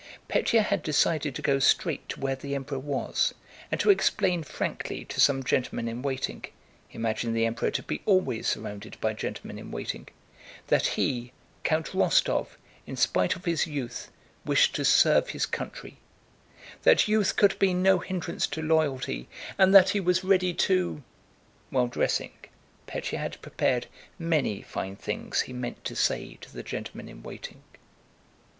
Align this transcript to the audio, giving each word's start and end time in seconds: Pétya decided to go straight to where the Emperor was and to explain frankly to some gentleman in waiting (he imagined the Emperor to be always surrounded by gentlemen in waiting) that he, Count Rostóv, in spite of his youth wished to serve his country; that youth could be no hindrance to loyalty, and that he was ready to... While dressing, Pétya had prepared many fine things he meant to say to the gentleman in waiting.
Pétya 0.27 0.81
decided 0.81 1.35
to 1.35 1.43
go 1.43 1.59
straight 1.59 2.09
to 2.09 2.19
where 2.19 2.35
the 2.35 2.55
Emperor 2.55 2.79
was 2.79 3.35
and 3.69 3.79
to 3.79 3.91
explain 3.91 4.41
frankly 4.41 5.05
to 5.05 5.21
some 5.21 5.43
gentleman 5.43 5.87
in 5.87 6.01
waiting 6.01 6.43
(he 6.87 6.95
imagined 6.95 7.35
the 7.35 7.45
Emperor 7.45 7.69
to 7.69 7.83
be 7.83 8.01
always 8.07 8.47
surrounded 8.47 8.99
by 8.99 9.13
gentlemen 9.13 9.59
in 9.59 9.69
waiting) 9.69 10.07
that 10.69 10.87
he, 10.97 11.33
Count 11.63 11.85
Rostóv, 11.91 12.47
in 12.87 12.95
spite 12.97 13.35
of 13.35 13.45
his 13.45 13.67
youth 13.67 14.09
wished 14.43 14.73
to 14.73 14.83
serve 14.83 15.29
his 15.29 15.45
country; 15.45 15.99
that 16.81 17.07
youth 17.07 17.35
could 17.35 17.59
be 17.59 17.71
no 17.71 17.99
hindrance 17.99 18.47
to 18.47 18.61
loyalty, 18.63 19.29
and 19.55 19.71
that 19.75 19.89
he 19.89 19.99
was 19.99 20.23
ready 20.23 20.51
to... 20.51 21.03
While 21.69 21.85
dressing, 21.85 22.31
Pétya 22.87 23.19
had 23.19 23.41
prepared 23.43 23.85
many 24.17 24.63
fine 24.63 24.95
things 24.95 25.41
he 25.41 25.53
meant 25.53 25.83
to 25.85 25.95
say 25.95 26.39
to 26.41 26.51
the 26.51 26.63
gentleman 26.63 27.07
in 27.07 27.21
waiting. 27.21 27.61